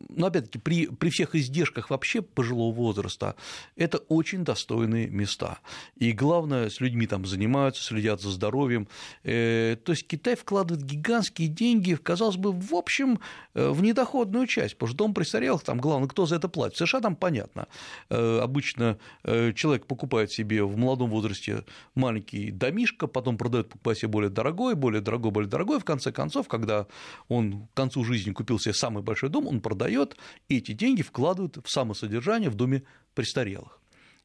[0.09, 3.35] но опять-таки при, при всех издержках вообще пожилого возраста
[3.77, 5.59] это очень достойные места.
[5.97, 8.89] И главное, с людьми там занимаются, следят за здоровьем.
[9.25, 13.21] Э, то есть Китай вкладывает гигантские деньги, казалось бы, в общем,
[13.55, 16.77] э, в недоходную часть, потому что дом престарелых, там главное, кто за это платит.
[16.77, 17.69] В США там понятно.
[18.09, 24.31] Э, обычно человек покупает себе в молодом возрасте маленький домишко, потом продает, покупает себе более
[24.31, 25.81] дорогой, более дорогой, более дорогой.
[25.81, 26.87] В конце концов, когда
[27.29, 30.17] он к концу жизни купил себе самый большой дом, он продает продает,
[30.49, 32.83] и эти деньги вкладывают в самосодержание в доме
[33.15, 33.79] престарелых.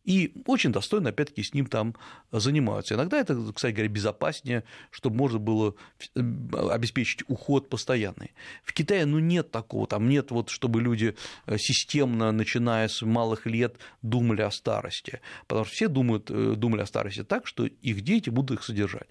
[0.05, 1.93] И очень достойно, опять-таки, с ним там
[2.31, 2.93] занимаются.
[2.93, 5.75] Иногда это, кстати говоря, безопаснее, чтобы можно было
[6.15, 6.21] э,
[6.69, 8.31] обеспечить уход постоянный.
[8.63, 11.13] В Китае ну, нет такого, там нет, вот, чтобы люди
[11.45, 15.19] э, системно, начиная с малых лет, думали о старости.
[15.47, 19.09] Потому что все думают, э, думали о старости так, что их дети будут их содержать.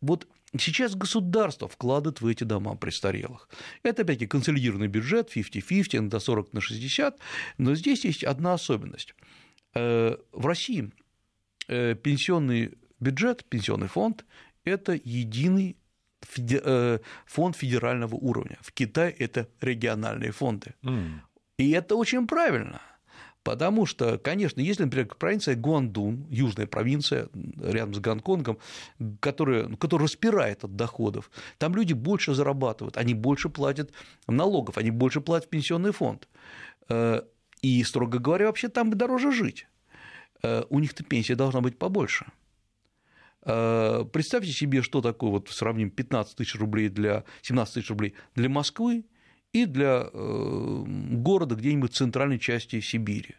[0.00, 3.48] Вот Сейчас государство вкладывает в эти дома престарелых.
[3.82, 7.18] Это, опять-таки, консолидированный бюджет, 50-50, на 40 на 60,
[7.58, 9.14] но здесь есть одна особенность.
[9.74, 10.90] Э, в России
[11.68, 14.24] э, пенсионный бюджет, пенсионный фонд–
[14.64, 15.76] это единый
[16.38, 18.56] э, фонд федерального уровня.
[18.62, 20.74] В Китае это региональные фонды.
[20.82, 21.20] Mm.
[21.58, 22.80] И это очень правильно–
[23.48, 28.58] Потому что, конечно, если, например, провинция Гуандун, южная провинция рядом с Гонконгом,
[29.20, 33.90] которая, которая распирает от доходов, там люди больше зарабатывают, они больше платят
[34.26, 36.28] налогов, они больше платят в пенсионный фонд.
[36.90, 37.22] Э,
[37.62, 39.66] и, строго говоря, вообще там дороже жить.
[40.42, 42.26] Э, у них-то пенсия должна быть побольше.
[43.46, 48.50] Э, представьте себе, что такое, вот сравним 15 тысяч рублей для 17 тысяч рублей для
[48.50, 49.06] Москвы
[49.52, 53.36] и для э, города где-нибудь в центральной части Сибири.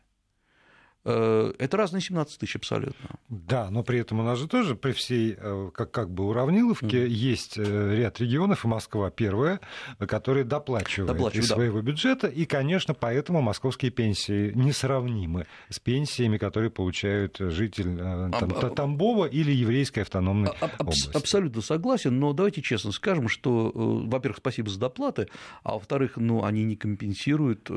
[1.06, 3.10] Э, это разные 17 тысяч абсолютно.
[3.30, 7.06] Да, но при этом у нас же тоже при всей э, как, как бы уравниловке
[7.06, 7.08] mm.
[7.08, 9.62] есть э, ряд регионов, и Москва первая,
[9.98, 11.56] которые доплачивают, доплачивают из да.
[11.56, 18.70] своего бюджета, и, конечно, поэтому московские пенсии несравнимы с пенсиями, которые получают житель там, а,
[18.70, 21.16] Тамбова или еврейской автономной а, области.
[21.16, 25.30] Абсолютно согласен, но давайте честно скажем, что, во-первых, спасибо за доплаты,
[25.64, 27.70] а во-вторых, ну, они не компенсируют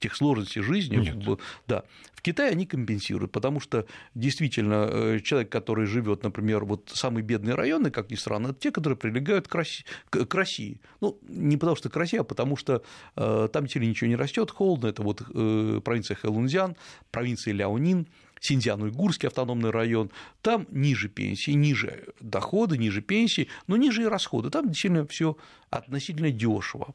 [0.00, 0.96] тех сложностей жизни.
[0.96, 1.40] Нет.
[1.66, 1.84] Да.
[2.20, 7.54] В Китае они компенсируют, потому что действительно э, человек, который живет, например, вот самые бедные
[7.54, 9.86] районы, как ни странно, это те, которые прилегают к России.
[10.10, 10.82] К России.
[11.00, 12.82] Ну, не потому что к России, а потому что
[13.16, 16.76] э, там теперь ничего не растет, холодно, это вот э, провинция Хэлунцзян,
[17.10, 18.06] провинция Ляонин,
[18.40, 20.10] Синьцзян-Уйгурский автономный район,
[20.42, 24.50] там ниже пенсии, ниже доходы, ниже пенсии, но ниже и расходы.
[24.50, 25.36] Там действительно все
[25.68, 26.94] относительно дешево.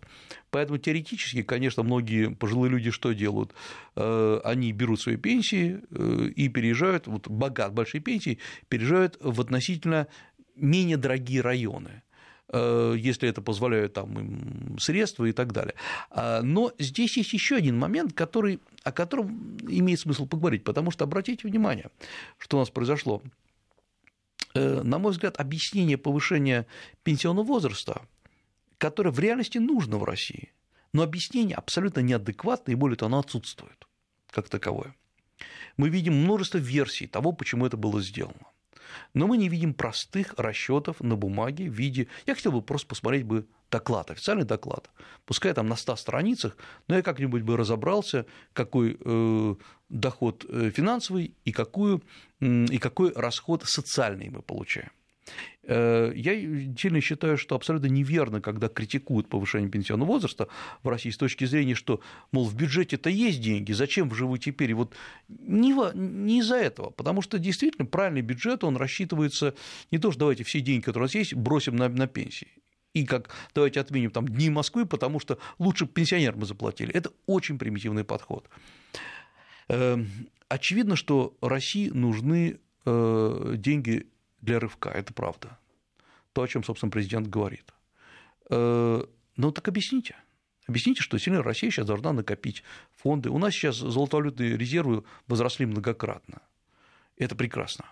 [0.50, 3.54] Поэтому теоретически, конечно, многие пожилые люди что делают?
[3.96, 10.08] Э, они берут свои пенсии э, и переезжают, вот богат, большие пенсии, переезжают в относительно
[10.56, 12.02] менее дорогие районы.
[12.50, 15.74] Э, если это позволяют там, им средства и так далее.
[16.12, 21.06] А, но здесь есть еще один момент, который, о котором имеет смысл поговорить, потому что
[21.06, 21.90] обратите внимание,
[22.38, 23.24] что у нас произошло.
[24.54, 26.68] Э, на мой взгляд, объяснение повышения
[27.04, 28.04] пенсионного возраста,
[28.78, 30.54] которое в реальности нужно в России,
[30.94, 33.88] но объяснение абсолютно неадекватное, и более того, оно отсутствует
[34.30, 34.96] как таковое.
[35.78, 38.46] Мы видим множество версий того, почему это было сделано
[39.14, 42.08] но мы не видим простых расчетов на бумаге в виде...
[42.26, 44.90] Я хотел бы просто посмотреть бы доклад, официальный доклад.
[45.26, 49.56] Пускай там на 100 страницах, но я как-нибудь бы разобрался, какой э,
[49.90, 52.02] доход э, финансовый и, какую,
[52.40, 54.90] и какой расход социальный мы получаем.
[55.68, 56.34] Э, я
[56.78, 60.48] сильно считаю, что абсолютно неверно, когда критикуют повышение пенсионного возраста
[60.84, 62.02] в России с точки зрения, что,
[62.32, 64.74] мол, в бюджете-то есть деньги, зачем же вы теперь?
[64.74, 64.94] Вот
[65.28, 69.56] не, не из-за этого, потому что действительно правильный бюджет, он рассчитывается
[69.92, 72.48] не то, что давайте все деньги, которые у нас есть, бросим на, на пенсии.
[72.94, 76.94] И как давайте отменим там дни Москвы, потому что лучше пенсионерам мы заплатили.
[76.94, 78.48] Это очень примитивный подход.
[79.68, 80.08] Эм,
[80.48, 84.08] очевидно, что России нужны э, деньги
[84.46, 85.58] для рывка, это правда.
[86.34, 87.74] То, о чем, собственно, президент говорит.
[88.50, 89.04] Э,
[89.36, 90.16] ну так объясните.
[90.68, 92.64] Объясните, что сильная Россия сейчас должна накопить
[92.96, 93.30] фонды.
[93.30, 96.42] У нас сейчас золотовалютные резервы возросли многократно.
[97.18, 97.86] Это прекрасно.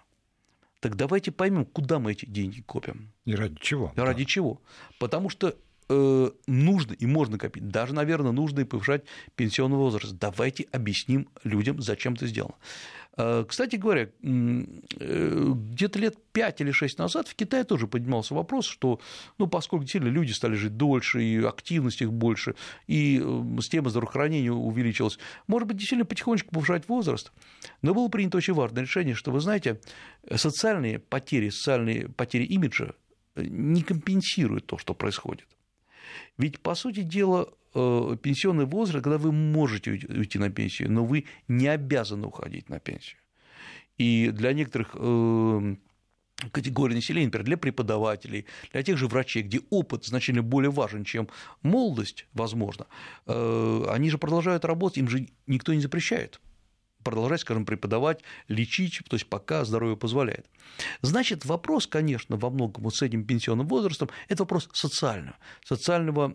[0.80, 3.12] Так давайте поймем, куда мы эти деньги копим.
[3.26, 3.94] И ради чего?
[3.96, 4.30] И ради да.
[4.30, 4.62] чего?
[5.00, 5.56] Потому что
[5.88, 7.70] э, нужно и можно копить.
[7.70, 9.04] Даже, наверное, нужно и повышать
[9.36, 10.14] пенсионный возраст.
[10.14, 12.56] Давайте объясним людям, зачем это сделано.
[13.16, 14.64] Э, кстати говоря, э,
[15.56, 19.00] где-то лет 5 или 6 назад в Китае тоже поднимался вопрос, что,
[19.38, 22.56] ну, поскольку действительно люди стали жить дольше, и активность их больше,
[22.88, 27.32] и э, система здравоохранения увеличилась, может быть, действительно потихонечку повышать возраст.
[27.82, 29.80] Но было принято очень важное решение, что, вы знаете,
[30.34, 32.94] социальные потери, социальные потери имиджа
[33.36, 35.48] не компенсирует то, что происходит.
[36.38, 41.68] Ведь, по сути дела, пенсионный возраст, когда вы можете уйти на пенсию, но вы не
[41.68, 43.18] обязаны уходить на пенсию.
[43.98, 45.76] И для некоторых э,
[46.52, 51.30] категорий населения, например, для преподавателей, для тех же врачей, где опыт значительно более важен, чем
[51.62, 52.88] молодость, возможно,
[53.28, 56.40] э, они же продолжают работать, им же никто не запрещает
[57.04, 60.46] продолжать, скажем, преподавать, лечить, то есть пока здоровье позволяет.
[61.02, 66.34] Значит, вопрос, конечно, во многом вот с этим пенсионным возрастом, это вопрос социального, социального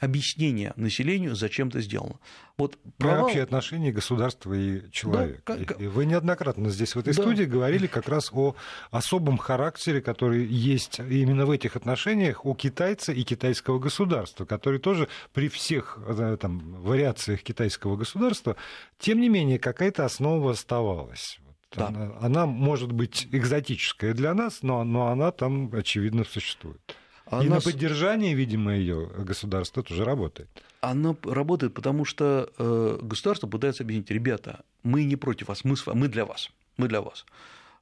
[0.00, 2.18] объяснения населению, зачем это сделано.
[2.56, 3.24] Вот провал...
[3.24, 5.56] вообще отношения государства и человека.
[5.56, 5.80] Да, как...
[5.80, 7.22] Вы неоднократно здесь в этой да.
[7.22, 8.54] студии говорили как раз о
[8.90, 15.08] особом характере, который есть именно в этих отношениях у китайца и китайского государства, который тоже
[15.32, 18.56] при всех э, там, вариациях китайского государства,
[18.98, 21.38] тем не менее, какая-то основа оставалась.
[21.76, 21.88] Да.
[21.88, 26.96] Она, она может быть экзотическая для нас, но, но она там, очевидно, существует.
[27.26, 30.48] А и на поддержание, видимо, ее государство тоже работает.
[30.80, 36.08] Оно работает, потому что э, государство пытается объяснить, ребята, мы не против вас, мы, мы
[36.08, 37.26] для вас, мы для вас.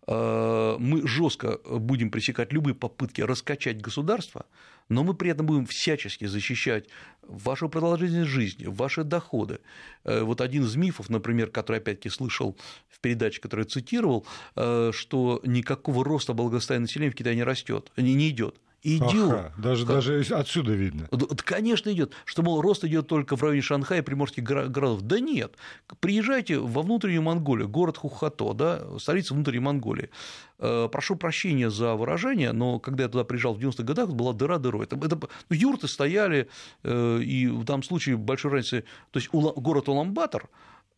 [0.07, 4.47] Э, мы жестко будем пресекать любые попытки раскачать государство,
[4.89, 6.89] но мы при этом будем всячески защищать
[7.23, 9.61] вашу продолжительность жизни, ваши доходы.
[10.05, 12.57] Э, вот один из мифов, например, который опять-таки слышал
[12.89, 18.29] в передаче, которую я цитировал, что никакого роста благосостояния населения в Китае не растет, не
[18.29, 19.33] идет идет.
[19.33, 19.97] Ага, даже, как...
[19.97, 21.09] даже отсюда видно.
[21.45, 22.13] Конечно, идет.
[22.25, 25.03] Что, мол, рост идет только в районе Шанхая и приморских городов.
[25.03, 25.55] Да нет.
[26.01, 30.11] Приезжайте во внутреннюю Монголию, город Хухато, да, столица внутренней Монголии.
[30.59, 34.59] Э, прошу прощения за выражение, но когда я туда приезжал в 90-х годах, была дыра
[34.59, 34.85] дырой.
[34.85, 35.19] Это, это,
[35.49, 36.49] ну, юрты стояли,
[36.83, 38.85] э, и в данном случае большой разницы.
[39.11, 40.49] То есть город Уламбатор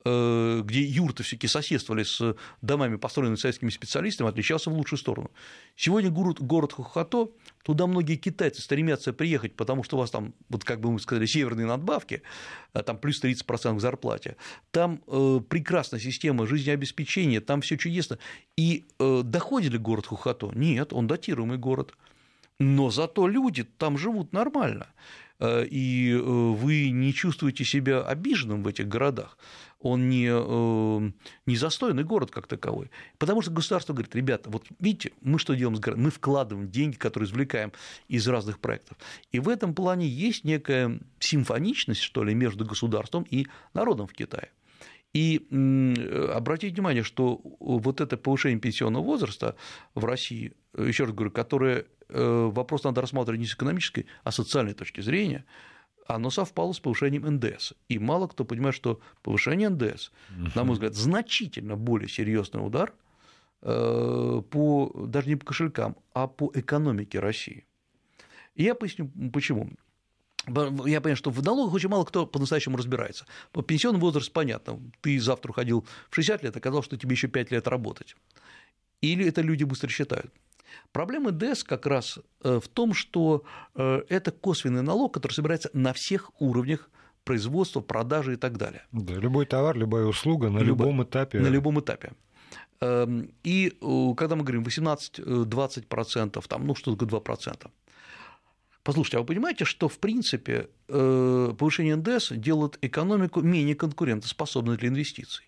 [0.05, 5.31] где юрты все-таки соседствовали с домами, построенными советскими специалистами, отличался в лучшую сторону.
[5.77, 7.31] Сегодня город, город Хохото,
[7.63, 11.25] туда многие китайцы стремятся приехать, потому что у вас там, вот как бы мы сказали,
[11.25, 12.23] северные надбавки,
[12.75, 14.37] а там плюс 30% к зарплате,
[14.71, 18.19] там э, прекрасная система жизнеобеспечения, там все чудесно.
[18.57, 20.51] И э, доходит ли город Хохото?
[20.55, 21.95] Нет, он датируемый город.
[22.61, 24.87] Но зато люди там живут нормально.
[25.41, 29.39] Э, и э, вы не чувствуете себя обиженным в этих городах,
[29.85, 31.11] он не, э,
[31.47, 32.91] не застойный город как таковой.
[33.19, 36.05] Потому что государство говорит, ребята, вот видите, мы что делаем с городом?
[36.05, 37.73] Мы вкладываем деньги, которые извлекаем
[38.09, 38.97] из разных проектов.
[39.31, 44.51] И в этом плане есть некая симфоничность, что ли, между государством и народом в Китае.
[45.13, 45.47] И
[46.35, 49.55] обратите внимание, что вот это повышение пенсионного возраста
[49.95, 54.37] в России, еще раз говорю, которое Э, вопрос надо рассматривать не с экономической, а с
[54.37, 55.45] социальной точки зрения,
[56.07, 57.73] оно совпало с повышением НДС.
[57.89, 60.11] И мало кто понимает, что повышение НДС,
[60.55, 62.93] на мой взгляд, значительно более серьезный удар
[63.63, 67.65] э, по, даже не по кошелькам, а по экономике России.
[68.55, 69.71] И я поясню, почему.
[70.47, 73.27] Я понимаю, что в налогах очень мало кто по-настоящему разбирается.
[73.51, 74.79] По пенсионному возрасту понятно.
[75.01, 78.15] Ты завтра уходил в 60 лет, оказалось, что тебе еще 5 лет работать.
[79.01, 80.33] Или это люди быстро считают.
[80.93, 85.93] Проблема ДЭС как раз э, в том, что э, это косвенный налог, который собирается на
[85.93, 86.91] всех уровнях
[87.25, 88.83] производства, продажи и так далее.
[88.93, 90.85] Да, любой товар, любая услуга на Любо...
[90.85, 91.41] любом этапе.
[91.41, 92.13] На любом этапе.
[92.81, 97.71] Эм, и э, когда мы говорим 18-20%, там, ну что такое 2%,
[98.83, 105.47] Послушайте, а вы понимаете, что, в принципе, повышение НДС делает экономику менее конкурентоспособной для инвестиций?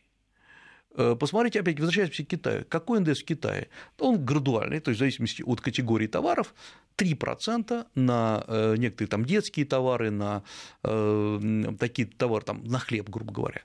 [0.97, 2.65] Э, посмотрите, опять возвращаемся к Китаю.
[2.69, 3.69] Какой НДС в Китае?
[3.99, 6.55] Он градуальный, то есть в зависимости от категории товаров,
[6.97, 10.43] 3% на э, некоторые там детские товары, на
[10.83, 13.63] э, такие товары, там, на хлеб, грубо говоря,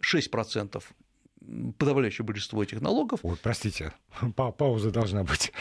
[0.00, 0.82] 6%
[1.78, 3.20] подавляющее большинство этих налогов.
[3.22, 3.92] Вот, простите,
[4.36, 5.52] пауза должна быть.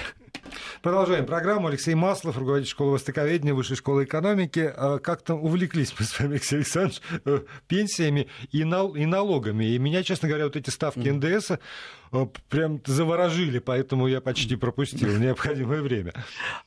[0.81, 1.67] Продолжаем программу.
[1.67, 4.71] Алексей Маслов, руководитель школы востоковедения, высшей школы экономики.
[4.75, 9.65] А, как-то увлеклись мы с вами, Алексей Александрович, э, пенсиями и, налогами.
[9.65, 15.17] И меня, честно говоря, вот эти ставки НДС э, прям заворожили, поэтому я почти пропустил
[15.17, 16.13] необходимое время.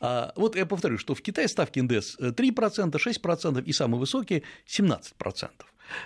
[0.00, 5.50] А, вот я повторю, что в Китае ставки НДС 3%, 6% и самые высокие 17%.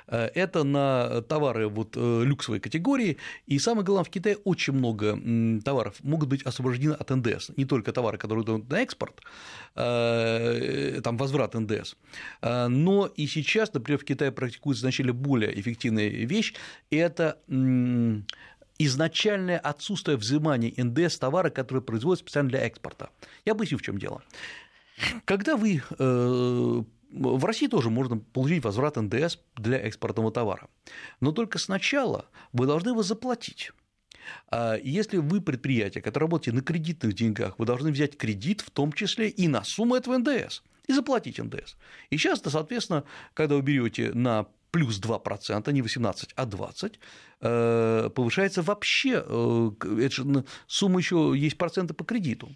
[0.07, 5.19] Э, это на товары вот э, люксовой категории, и самое главное, в Китае очень много
[5.65, 9.21] товаров могут быть освобождены от НДС, не только товары, которые идут на экспорт,
[9.75, 11.95] э, там возврат НДС,
[12.43, 16.55] но и сейчас, например, в Китае практикуется значительно более эффективная вещь,
[16.91, 17.39] это
[18.79, 23.11] изначальное отсутствие взимания НДС товара, которые производятся специально для экспорта.
[23.45, 24.23] Я объясню, в чем дело.
[25.25, 25.83] Когда вы
[27.11, 30.69] в России тоже можно получить возврат НДС для экспортного товара.
[31.21, 33.73] Но только сначала вы должны его заплатить.
[34.51, 38.93] А если вы предприятие, которое работаете на кредитных деньгах, вы должны взять кредит, в том
[38.93, 41.77] числе и на сумму этого НДС, и заплатить НДС.
[42.11, 43.05] И часто, соответственно,
[43.35, 47.01] когда вы берете на плюс 2%, не 18, а 20,
[47.41, 52.55] э, повышается вообще, э, это же сумма еще есть проценты по кредиту.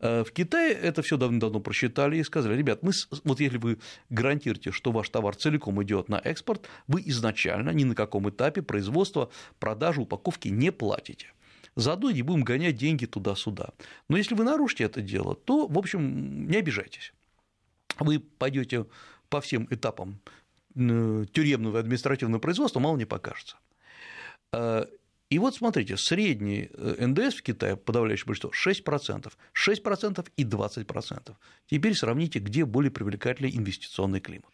[0.00, 2.92] Э, в Китае это все давно-давно просчитали и сказали, ребят, мы,
[3.24, 3.78] вот если вы
[4.10, 9.30] гарантируете, что ваш товар целиком идет на экспорт, вы изначально ни на каком этапе производства,
[9.58, 11.32] продажи, упаковки не платите.
[11.76, 13.70] Заодно не будем гонять деньги туда-сюда.
[14.08, 17.12] Но если вы нарушите это дело, то, в общем, не обижайтесь.
[17.98, 18.86] Вы пойдете
[19.28, 20.20] по всем этапам
[20.76, 23.56] тюремного и административного производства, мало не покажется.
[24.52, 24.84] Э,
[25.28, 31.34] и вот смотрите, средний э, НДС в Китае, подавляющее большинство, 6%, 6% и 20%.
[31.66, 34.50] Теперь сравните, где более привлекательный инвестиционный климат.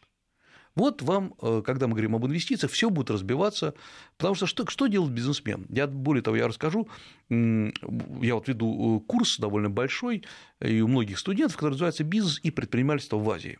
[0.74, 3.74] Вот вам, э, когда мы говорим об инвестициях, все будет разбиваться,
[4.16, 5.66] потому что что, что делает бизнесмен?
[5.68, 6.88] Я, более того, я расскажу,
[7.28, 10.24] я вот веду э, курс довольно большой,
[10.60, 13.58] и у многих студентов, который называется «Бизнес и предпринимательство в Азии».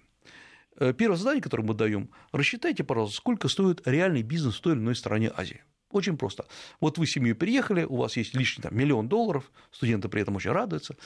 [0.79, 4.97] Первое задание, которое мы даем, рассчитайте, пожалуйста, сколько стоит реальный бизнес в той или иной
[4.97, 5.62] стране Азии.
[5.93, 6.47] Очень просто.
[6.81, 10.35] Вот вы с семьей приехали, у вас есть лишний там, миллион долларов, студенты при этом
[10.37, 10.97] очень радуются,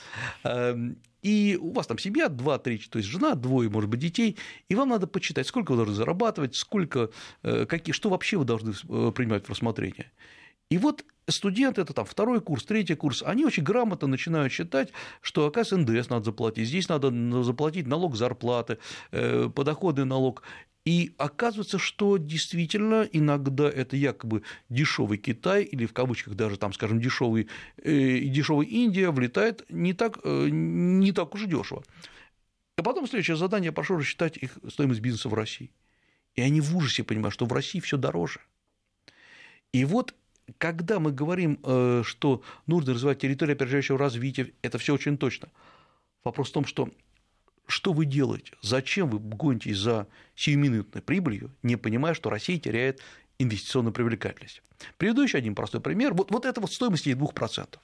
[0.45, 4.37] эм, и у вас там семья, два, три, то есть жена, двое, может быть, детей,
[4.69, 7.11] и вам надо почитать, сколько вы должны зарабатывать, сколько,
[7.43, 10.13] э, какие, что вообще вы должны э, принимать в рассмотрение.
[10.71, 15.47] И вот студенты, это там второй курс, третий курс, они очень грамотно начинают считать, что,
[15.47, 17.11] оказывается, НДС надо заплатить, здесь надо
[17.43, 18.79] заплатить налог зарплаты,
[19.13, 20.43] э, подоходный налог.
[20.85, 27.01] И оказывается, что действительно иногда это якобы дешевый Китай или в кавычках даже там, скажем,
[27.01, 27.49] дешевый,
[27.79, 31.83] э, дешевый Индия влетает не так, э, не так уж дешево.
[32.77, 35.73] А потом следующее задание, прошу рассчитать их стоимость бизнеса в России.
[36.35, 38.41] И они в ужасе понимают, что в России все дороже.
[39.73, 40.15] И вот
[40.59, 45.49] когда мы говорим, э, что нужно развивать территорию опережающего развития, это все очень точно.
[46.25, 46.89] Вопрос в том, что
[47.67, 48.53] что вы делаете?
[48.63, 53.01] Зачем вы гонитесь за сиюминутной прибылью, не понимая, что Россия теряет
[53.39, 54.63] инвестиционную привлекательность?
[54.99, 56.15] Приведу еще один простой пример.
[56.15, 57.79] Вот, вот это вот стоимость 2%.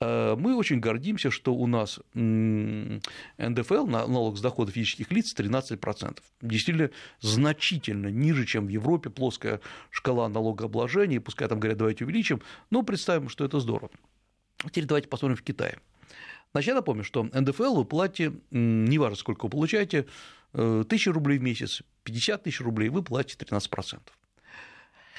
[0.00, 6.18] Э, мы очень гордимся, что у нас НДФЛ, налог с доходов физических лиц, 13%.
[6.42, 6.90] Действительно,
[7.20, 13.28] значительно ниже, чем в Европе, плоская шкала налогообложения, пускай там говорят, давайте увеличим, но представим,
[13.28, 13.90] что это здорово.
[14.66, 15.78] Теперь давайте посмотрим в Китае.
[16.52, 20.06] Значит, я напомню, что НДФЛ вы платите, неважно, сколько вы получаете,
[20.52, 24.00] 1000 э, рублей в месяц, 50 тысяч рублей, вы платите 13%.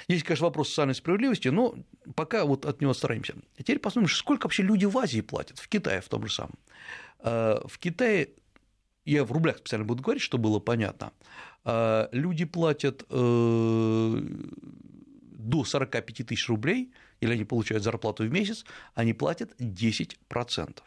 [0.07, 1.75] Есть, конечно, вопрос социальной справедливости, но
[2.15, 3.35] пока вот от него стараемся.
[3.57, 6.55] теперь посмотрим, сколько вообще люди в Азии платят, в Китае в том же самом.
[7.19, 8.29] Э, в Китае,
[9.05, 11.11] я в рублях специально буду говорить, чтобы было понятно,
[11.63, 14.21] э, люди платят до
[15.63, 16.91] 45 тысяч рублей,
[17.21, 20.83] или они получают зарплату в месяц, они платят 10%.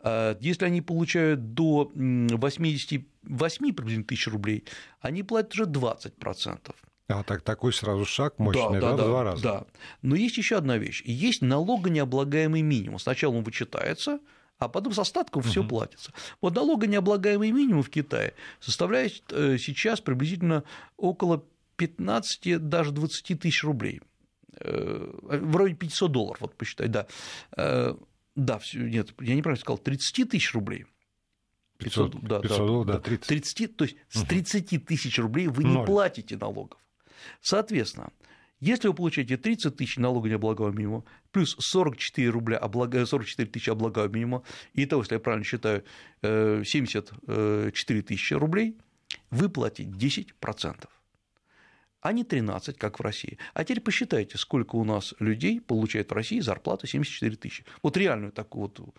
[0.00, 4.64] А если они получают до 88 приблизительно тысяч рублей,
[5.00, 6.74] они платят уже 20%.
[7.06, 9.42] А так такой сразу шаг мощный, да, да, да, в два раза.
[9.42, 9.66] Да.
[10.00, 11.02] Но есть еще одна вещь.
[11.04, 12.98] Есть налогонеоблагаемый минимум.
[12.98, 14.20] Сначала он вычитается,
[14.58, 15.48] а потом с остатком угу.
[15.48, 16.12] все платится.
[16.40, 20.64] Вот налогонеоблагаемый минимум в Китае составляет э, сейчас приблизительно
[20.96, 21.44] около
[21.76, 24.00] 15, даже 20 тысяч рублей.
[24.60, 27.06] Э, вроде 500 долларов, вот посчитай, да.
[27.56, 27.94] Э,
[28.34, 30.86] да, нет, я неправильно сказал, 30 тысяч рублей.
[31.78, 33.26] 500, 500, да, 500 да, да, 30.
[33.26, 36.78] 30, то есть с 30 тысяч рублей вы не платите налогов.
[37.40, 38.10] Соответственно,
[38.60, 44.14] если вы получаете 30 тысяч налога необлагаемого минимума, плюс 44, рубля облага, 44 тысячи облагаемого
[44.14, 45.84] минимума, и того, если я правильно считаю,
[46.22, 48.78] 74 э, тысячи рублей,
[49.30, 50.88] вы платите 10%
[52.04, 53.38] а не 13, как в России.
[53.54, 57.64] А теперь посчитайте, сколько у нас людей получает в России зарплату 74 тысячи.
[57.82, 58.94] Вот реальную такую вот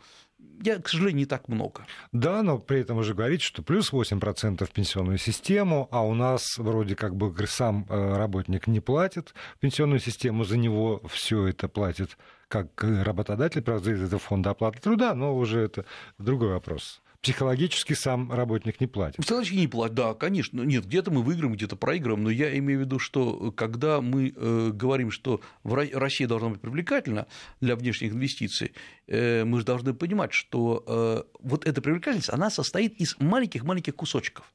[0.64, 1.86] я, к сожалению, не так много.
[2.12, 6.58] Да, но при этом уже говорите, что плюс 8% в пенсионную систему, а у нас
[6.58, 12.18] вроде как бы сам э, работник не платит пенсионную систему, за него все это платит
[12.48, 15.86] как работодатель, правда, это фонда оплаты труда, но уже это
[16.18, 19.18] другой вопрос психологически сам работник не платит.
[19.18, 20.62] Психологически не платит, да, конечно.
[20.62, 24.70] Нет, где-то мы выиграем, где-то проиграем, но я имею в виду, что когда мы э,
[24.72, 27.26] говорим, что Россия должна быть привлекательна
[27.62, 28.74] для внешних инвестиций,
[29.08, 34.46] э, мы же должны понимать, что э, вот эта привлекательность, она состоит из маленьких-маленьких кусочков.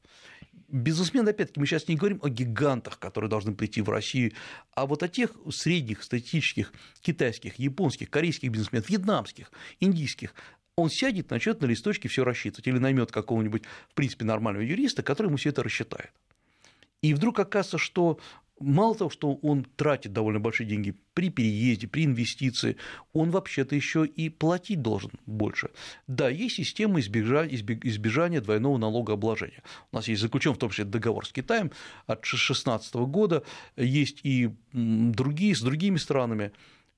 [0.68, 4.30] Безусловно, опять-таки, мы сейчас не говорим о гигантах, которые должны прийти в Россию,
[4.76, 9.50] а вот о тех средних статистических китайских, японских, корейских бизнесменов, вьетнамских,
[9.80, 10.32] индийских,
[10.80, 15.28] он сядет, начнет на листочке все рассчитывать или наймет какого-нибудь, в принципе, нормального юриста, который
[15.28, 16.12] ему все это рассчитает.
[17.02, 18.18] И вдруг оказывается, что
[18.60, 22.76] мало того, что он тратит довольно большие деньги при переезде, при инвестиции,
[23.12, 25.70] он вообще-то еще и платить должен больше.
[26.06, 29.62] Да, есть система избежания, избежания двойного налогообложения.
[29.90, 31.72] У нас есть заключен в том числе договор с Китаем
[32.06, 33.42] от 2016 года,
[33.76, 36.52] есть и другие с другими странами,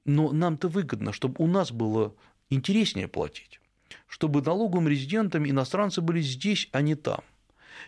[0.04, 2.14] но нам-то выгодно, чтобы у нас было
[2.50, 3.60] интереснее платить,
[4.12, 7.20] чтобы налоговым резидентам иностранцы были здесь, а не там.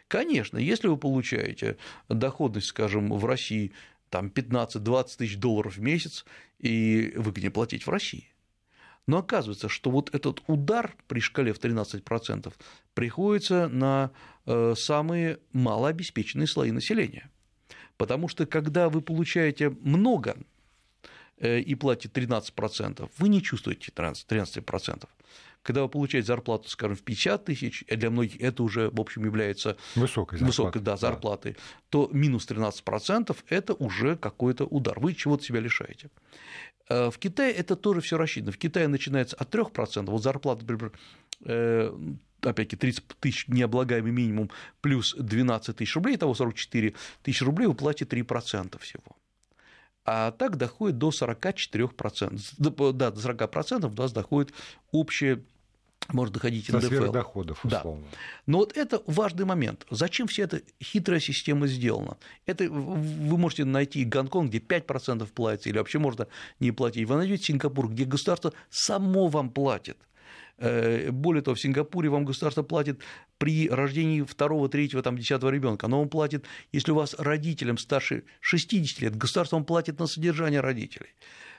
[0.08, 1.76] Конечно, если вы получаете
[2.08, 3.72] доходность, скажем, в России
[4.08, 6.24] там 15-20 тысяч долларов в месяц,
[6.60, 8.32] и выгоднее платить в России.
[9.06, 12.50] Но оказывается, что вот этот удар при шкале в 13%
[12.94, 14.10] приходится на
[14.46, 17.30] э, самые малообеспеченные слои населения.
[17.98, 20.38] Потому что когда вы получаете много
[21.36, 24.26] э, и платите 13%, вы не чувствуете 13%.
[24.26, 25.06] 13%
[25.64, 29.76] когда вы получаете зарплату, скажем, в 50 тысяч, для многих это уже, в общем, является
[29.96, 31.58] высокой, зарплатой, высокой да, зарплатой, да.
[31.88, 35.00] то минус 13% это уже какой-то удар.
[35.00, 36.10] Вы чего-то себя лишаете.
[36.90, 38.52] Э, в Китае это тоже все рассчитано.
[38.52, 40.92] В Китае начинается от 3%, вот зарплата, например,
[41.46, 41.90] э,
[42.42, 44.50] опять-таки 30 тысяч необлагаемый минимум
[44.82, 46.92] плюс 12 тысяч рублей, того 44
[47.22, 49.16] тысячи рублей, вы платите 3% всего
[50.04, 52.38] а так доходит до 44%.
[52.58, 54.52] Да, до 40% у нас доходит
[54.92, 55.42] общее
[56.12, 57.12] может доходить Со НДФЛ.
[57.12, 58.04] доходов, условно.
[58.10, 58.18] Да.
[58.46, 59.86] Но вот это важный момент.
[59.90, 62.16] Зачем вся эта хитрая система сделана?
[62.46, 66.28] Это вы можете найти Гонконг, где 5% платится, или вообще можно
[66.60, 67.08] не платить.
[67.08, 69.98] Вы найдете Сингапур, где государство само вам платит.
[70.58, 73.00] Э, более того, в Сингапуре вам государство платит
[73.38, 75.86] при рождении второго, третьего, там, десятого ребенка.
[75.86, 80.60] Оно вам платит, если у вас родителям старше 60 лет, государство вам платит на содержание
[80.60, 81.08] родителей.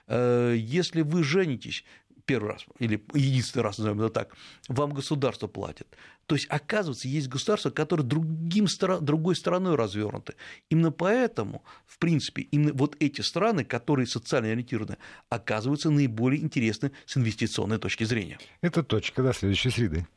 [0.07, 1.83] Э, если вы женитесь,
[2.25, 4.35] первый раз, или единственный раз, назовем это так,
[4.67, 5.87] вам государство платит.
[6.25, 8.67] То есть, оказывается, есть государства, которые другим,
[9.01, 10.35] другой стороной развернуты.
[10.69, 14.97] Именно поэтому, в принципе, именно вот эти страны, которые социально ориентированы,
[15.29, 18.39] оказываются наиболее интересны с инвестиционной точки зрения.
[18.61, 20.07] Это точка, до следующей среды.